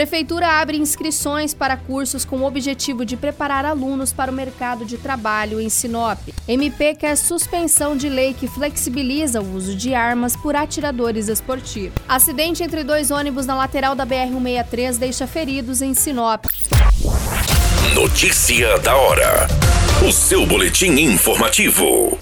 Prefeitura 0.00 0.62
abre 0.62 0.78
inscrições 0.78 1.52
para 1.52 1.76
cursos 1.76 2.24
com 2.24 2.38
o 2.38 2.46
objetivo 2.46 3.04
de 3.04 3.18
preparar 3.18 3.66
alunos 3.66 4.14
para 4.14 4.32
o 4.32 4.34
mercado 4.34 4.82
de 4.86 4.96
trabalho 4.96 5.60
em 5.60 5.68
Sinop. 5.68 6.18
MP 6.48 6.94
quer 6.94 7.14
suspensão 7.16 7.94
de 7.94 8.08
lei 8.08 8.32
que 8.32 8.48
flexibiliza 8.48 9.42
o 9.42 9.54
uso 9.54 9.76
de 9.76 9.94
armas 9.94 10.34
por 10.34 10.56
atiradores 10.56 11.28
esportivos. 11.28 11.92
Acidente 12.08 12.62
entre 12.62 12.82
dois 12.82 13.10
ônibus 13.10 13.44
na 13.44 13.54
lateral 13.54 13.94
da 13.94 14.06
BR-163 14.06 14.96
deixa 14.96 15.26
feridos 15.26 15.82
em 15.82 15.92
Sinop. 15.92 16.46
Notícia 17.94 18.78
da 18.78 18.96
hora. 18.96 19.48
O 20.08 20.10
seu 20.10 20.46
boletim 20.46 20.92
informativo. 20.92 22.18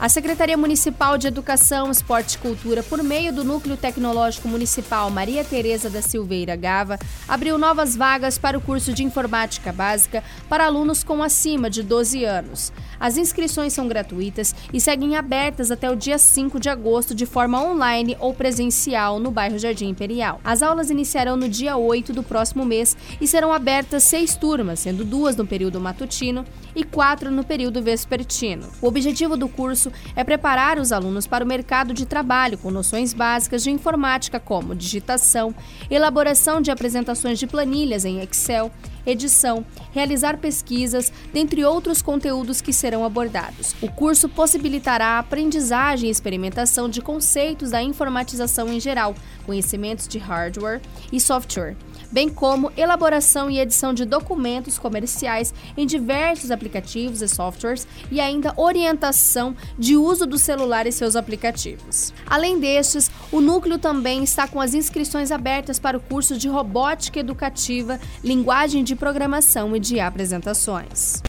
A 0.00 0.08
Secretaria 0.08 0.56
Municipal 0.56 1.18
de 1.18 1.26
Educação, 1.26 1.90
Esporte 1.90 2.34
e 2.34 2.38
Cultura, 2.38 2.84
por 2.84 3.02
meio 3.02 3.32
do 3.32 3.42
Núcleo 3.42 3.76
Tecnológico 3.76 4.46
Municipal 4.46 5.10
Maria 5.10 5.42
Tereza 5.42 5.90
da 5.90 6.00
Silveira 6.00 6.54
Gava, 6.54 7.00
abriu 7.26 7.58
novas 7.58 7.96
vagas 7.96 8.38
para 8.38 8.56
o 8.56 8.60
curso 8.60 8.92
de 8.92 9.02
Informática 9.02 9.72
Básica 9.72 10.22
para 10.48 10.66
alunos 10.66 11.02
com 11.02 11.20
acima 11.20 11.68
de 11.68 11.82
12 11.82 12.24
anos. 12.24 12.72
As 13.00 13.16
inscrições 13.16 13.72
são 13.72 13.86
gratuitas 13.86 14.54
e 14.72 14.80
seguem 14.80 15.16
abertas 15.16 15.70
até 15.70 15.90
o 15.90 15.96
dia 15.96 16.18
5 16.18 16.58
de 16.58 16.68
agosto 16.68 17.14
de 17.14 17.26
forma 17.26 17.62
online 17.62 18.16
ou 18.18 18.34
presencial 18.34 19.18
no 19.18 19.30
bairro 19.30 19.58
Jardim 19.58 19.88
Imperial. 19.88 20.40
As 20.42 20.62
aulas 20.62 20.90
iniciarão 20.90 21.36
no 21.36 21.48
dia 21.48 21.76
8 21.76 22.12
do 22.12 22.22
próximo 22.22 22.64
mês 22.64 22.96
e 23.20 23.26
serão 23.26 23.52
abertas 23.52 24.02
seis 24.02 24.36
turmas, 24.36 24.80
sendo 24.80 25.04
duas 25.04 25.36
no 25.36 25.46
período 25.46 25.80
matutino 25.80 26.44
e 26.74 26.84
quatro 26.84 27.30
no 27.30 27.44
período 27.44 27.82
vespertino. 27.82 28.66
O 28.82 28.86
objetivo 28.86 29.36
do 29.36 29.48
curso 29.48 29.92
é 30.16 30.24
preparar 30.24 30.78
os 30.78 30.92
alunos 30.92 31.26
para 31.26 31.44
o 31.44 31.48
mercado 31.48 31.94
de 31.94 32.06
trabalho 32.06 32.58
com 32.58 32.70
noções 32.70 33.12
básicas 33.12 33.62
de 33.62 33.70
informática 33.70 34.40
como 34.40 34.74
digitação, 34.74 35.54
elaboração 35.90 36.60
de 36.60 36.70
apresentações 36.70 37.38
de 37.38 37.46
planilhas 37.46 38.04
em 38.04 38.20
Excel, 38.20 38.70
edição, 39.10 39.64
realizar 39.92 40.36
pesquisas, 40.38 41.12
dentre 41.32 41.64
outros 41.64 42.02
conteúdos 42.02 42.60
que 42.60 42.72
serão 42.72 43.04
abordados. 43.04 43.74
O 43.80 43.90
curso 43.90 44.28
possibilitará 44.28 45.06
a 45.06 45.18
aprendizagem 45.18 46.08
e 46.08 46.12
experimentação 46.12 46.88
de 46.88 47.00
conceitos 47.00 47.70
da 47.70 47.82
informatização 47.82 48.72
em 48.72 48.78
geral, 48.78 49.14
conhecimentos 49.46 50.06
de 50.06 50.18
hardware 50.18 50.80
e 51.10 51.18
software, 51.18 51.76
bem 52.12 52.28
como 52.28 52.70
elaboração 52.76 53.50
e 53.50 53.58
edição 53.58 53.94
de 53.94 54.04
documentos 54.04 54.78
comerciais 54.78 55.54
em 55.76 55.86
diversos 55.86 56.50
aplicativos 56.50 57.22
e 57.22 57.28
softwares 57.28 57.86
e 58.10 58.20
ainda 58.20 58.52
orientação 58.56 59.56
de 59.78 59.96
uso 59.96 60.26
do 60.26 60.38
celular 60.38 60.86
e 60.86 60.92
seus 60.92 61.16
aplicativos. 61.16 62.12
Além 62.26 62.58
destes, 62.60 63.10
o 63.32 63.40
núcleo 63.40 63.78
também 63.78 64.22
está 64.22 64.46
com 64.46 64.60
as 64.60 64.74
inscrições 64.74 65.30
abertas 65.30 65.78
para 65.78 65.96
o 65.96 66.00
curso 66.00 66.36
de 66.36 66.48
robótica 66.48 67.20
educativa, 67.20 67.98
linguagem 68.22 68.84
de 68.84 68.94
programação 68.98 69.74
e 69.76 69.80
de 69.80 70.00
apresentações. 70.00 71.22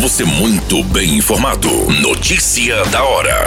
Você 0.00 0.24
muito 0.24 0.82
bem 0.84 1.16
informado. 1.18 1.68
Notícia 2.00 2.84
da 2.86 3.04
hora. 3.04 3.44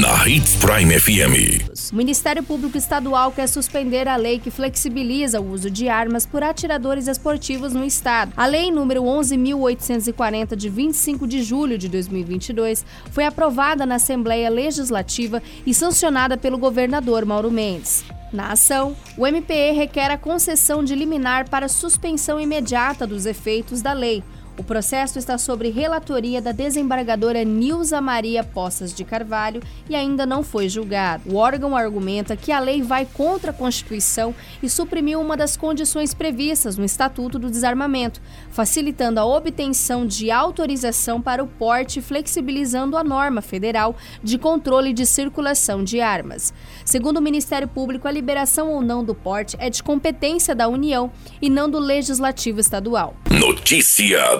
Na 0.00 0.28
Hits 0.28 0.56
Prime 0.56 0.98
FM. 0.98 1.92
O 1.92 1.96
Ministério 1.96 2.42
Público 2.42 2.78
Estadual 2.78 3.32
quer 3.32 3.48
suspender 3.48 4.06
a 4.06 4.16
lei 4.16 4.38
que 4.38 4.50
flexibiliza 4.50 5.40
o 5.40 5.50
uso 5.50 5.68
de 5.68 5.88
armas 5.88 6.24
por 6.24 6.44
atiradores 6.44 7.08
esportivos 7.08 7.72
no 7.72 7.84
estado. 7.84 8.32
A 8.36 8.46
lei 8.46 8.70
número 8.70 9.02
11.840 9.02 10.54
de 10.54 10.68
25 10.68 11.26
de 11.26 11.42
julho 11.42 11.76
de 11.76 11.88
2022 11.88 12.84
foi 13.10 13.24
aprovada 13.24 13.84
na 13.84 13.96
Assembleia 13.96 14.48
Legislativa 14.48 15.42
e 15.66 15.74
sancionada 15.74 16.36
pelo 16.36 16.56
governador 16.56 17.24
Mauro 17.24 17.50
Mendes. 17.50 18.04
Na 18.32 18.52
ação, 18.52 18.96
o 19.16 19.26
MPE 19.26 19.72
requer 19.72 20.10
a 20.10 20.18
concessão 20.18 20.84
de 20.84 20.94
liminar 20.94 21.48
para 21.48 21.68
suspensão 21.68 22.40
imediata 22.40 23.06
dos 23.06 23.26
efeitos 23.26 23.82
da 23.82 23.92
lei. 23.92 24.22
O 24.58 24.62
processo 24.62 25.18
está 25.18 25.38
sob 25.38 25.70
relatoria 25.70 26.42
da 26.42 26.52
desembargadora 26.52 27.44
Nilza 27.44 28.00
Maria 28.00 28.44
Poças 28.44 28.92
de 28.92 29.04
Carvalho 29.04 29.62
e 29.88 29.94
ainda 29.94 30.26
não 30.26 30.42
foi 30.42 30.68
julgado. 30.68 31.22
O 31.32 31.36
órgão 31.36 31.74
argumenta 31.74 32.36
que 32.36 32.52
a 32.52 32.60
lei 32.60 32.82
vai 32.82 33.06
contra 33.06 33.52
a 33.52 33.54
Constituição 33.54 34.34
e 34.62 34.68
suprimiu 34.68 35.20
uma 35.20 35.36
das 35.36 35.56
condições 35.56 36.12
previstas 36.12 36.76
no 36.76 36.84
Estatuto 36.84 37.38
do 37.38 37.50
Desarmamento, 37.50 38.20
facilitando 38.50 39.18
a 39.18 39.24
obtenção 39.24 40.06
de 40.06 40.30
autorização 40.30 41.22
para 41.22 41.42
o 41.42 41.46
porte, 41.46 42.02
flexibilizando 42.02 42.96
a 42.96 43.04
norma 43.04 43.40
federal 43.40 43.96
de 44.22 44.36
controle 44.36 44.92
de 44.92 45.06
circulação 45.06 45.82
de 45.82 46.00
armas. 46.00 46.52
Segundo 46.84 47.16
o 47.18 47.22
Ministério 47.22 47.68
Público, 47.68 48.06
a 48.06 48.12
liberação 48.12 48.70
ou 48.70 48.82
não 48.82 49.02
do 49.02 49.14
porte 49.14 49.56
é 49.58 49.70
de 49.70 49.82
competência 49.82 50.54
da 50.54 50.68
União 50.68 51.10
e 51.40 51.48
não 51.48 51.70
do 51.70 51.78
Legislativo 51.78 52.60
Estadual. 52.60 53.14
Notícia 53.30 54.39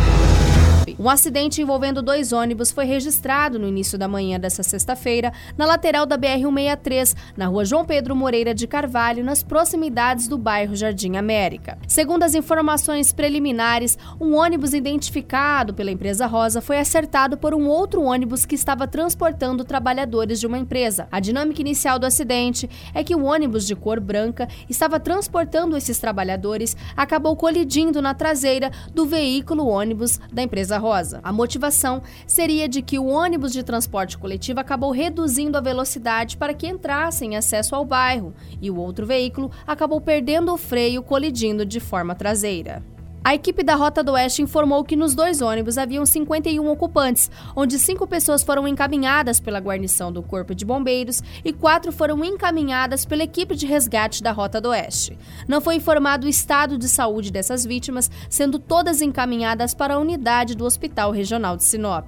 Um 1.01 1.09
acidente 1.09 1.59
envolvendo 1.59 1.99
dois 1.99 2.31
ônibus 2.31 2.71
foi 2.71 2.85
registrado 2.85 3.57
no 3.57 3.67
início 3.67 3.97
da 3.97 4.07
manhã 4.07 4.39
desta 4.39 4.61
sexta-feira, 4.61 5.33
na 5.57 5.65
lateral 5.65 6.05
da 6.05 6.15
BR-163, 6.15 7.15
na 7.35 7.47
rua 7.47 7.65
João 7.65 7.83
Pedro 7.83 8.15
Moreira 8.15 8.53
de 8.53 8.67
Carvalho, 8.67 9.23
nas 9.23 9.41
proximidades 9.41 10.27
do 10.27 10.37
bairro 10.37 10.75
Jardim 10.75 11.17
América. 11.17 11.75
Segundo 11.87 12.21
as 12.21 12.35
informações 12.35 13.11
preliminares, 13.11 13.97
um 14.19 14.35
ônibus 14.35 14.75
identificado 14.75 15.73
pela 15.73 15.89
empresa 15.89 16.27
Rosa 16.27 16.61
foi 16.61 16.77
acertado 16.77 17.35
por 17.35 17.55
um 17.55 17.67
outro 17.67 18.03
ônibus 18.03 18.45
que 18.45 18.53
estava 18.53 18.87
transportando 18.87 19.65
trabalhadores 19.65 20.39
de 20.39 20.45
uma 20.45 20.59
empresa. 20.59 21.07
A 21.11 21.19
dinâmica 21.19 21.61
inicial 21.61 21.97
do 21.97 22.05
acidente 22.05 22.69
é 22.93 23.03
que 23.03 23.15
o 23.15 23.23
ônibus 23.23 23.65
de 23.65 23.75
cor 23.75 23.99
branca 23.99 24.47
estava 24.69 24.99
transportando 24.99 25.75
esses 25.75 25.97
trabalhadores, 25.97 26.77
acabou 26.95 27.35
colidindo 27.35 28.03
na 28.03 28.13
traseira 28.13 28.69
do 28.93 29.07
veículo 29.07 29.65
ônibus 29.65 30.19
da 30.31 30.43
empresa 30.43 30.77
Rosa. 30.77 30.90
A 31.23 31.31
motivação 31.31 32.01
seria 32.27 32.67
de 32.67 32.81
que 32.81 32.99
o 32.99 33.07
ônibus 33.07 33.53
de 33.53 33.63
transporte 33.63 34.17
coletivo 34.17 34.59
acabou 34.59 34.91
reduzindo 34.91 35.57
a 35.57 35.61
velocidade 35.61 36.35
para 36.35 36.53
que 36.53 36.67
entrassem 36.67 37.37
acesso 37.37 37.75
ao 37.75 37.85
bairro 37.85 38.33
e 38.61 38.69
o 38.69 38.77
outro 38.77 39.05
veículo 39.05 39.49
acabou 39.65 40.01
perdendo 40.01 40.53
o 40.53 40.57
freio, 40.57 41.01
colidindo 41.01 41.65
de 41.65 41.79
forma 41.79 42.13
traseira. 42.13 42.83
A 43.23 43.35
equipe 43.35 43.61
da 43.61 43.75
Rota 43.75 44.03
do 44.03 44.13
Oeste 44.13 44.41
informou 44.41 44.83
que 44.83 44.95
nos 44.95 45.13
dois 45.13 45.43
ônibus 45.43 45.77
haviam 45.77 46.03
51 46.03 46.67
ocupantes, 46.67 47.29
onde 47.55 47.77
cinco 47.77 48.07
pessoas 48.07 48.41
foram 48.41 48.67
encaminhadas 48.67 49.39
pela 49.39 49.59
guarnição 49.59 50.11
do 50.11 50.23
Corpo 50.23 50.55
de 50.55 50.65
Bombeiros 50.65 51.21
e 51.45 51.53
quatro 51.53 51.91
foram 51.91 52.25
encaminhadas 52.25 53.05
pela 53.05 53.21
equipe 53.21 53.55
de 53.55 53.67
resgate 53.67 54.23
da 54.23 54.31
Rota 54.31 54.59
do 54.59 54.69
Oeste. 54.69 55.15
Não 55.47 55.61
foi 55.61 55.75
informado 55.75 56.25
o 56.25 56.29
estado 56.29 56.79
de 56.79 56.89
saúde 56.89 57.31
dessas 57.31 57.63
vítimas, 57.63 58.09
sendo 58.27 58.57
todas 58.57 59.03
encaminhadas 59.03 59.75
para 59.75 59.93
a 59.93 59.99
unidade 59.99 60.55
do 60.55 60.65
Hospital 60.65 61.11
Regional 61.11 61.55
de 61.55 61.63
Sinop. 61.63 62.07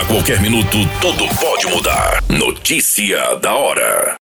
A 0.00 0.04
qualquer 0.06 0.40
minuto, 0.40 0.78
tudo 1.00 1.26
pode 1.40 1.66
mudar. 1.66 2.22
Notícia 2.28 3.34
da 3.36 3.54
hora. 3.56 4.16